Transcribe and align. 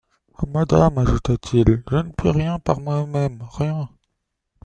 Madame, 0.51 0.97
ajouta-t-il, 0.97 1.83
je 1.87 1.95
ne 1.97 2.11
puis 2.17 2.31
rien 2.31 2.57
par 2.57 2.79
moi-même, 2.79 3.43
rien! 3.51 3.87